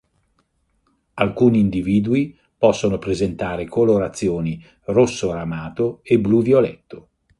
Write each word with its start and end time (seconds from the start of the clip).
Alcuni 1.13 1.59
individui 1.59 2.35
possono 2.57 2.97
presentare 2.97 3.67
colorazioni 3.67 4.59
rosso 4.85 5.31
ramato 5.31 5.99
e 6.01 6.19
blu 6.19 6.41
violetto. 6.41 7.09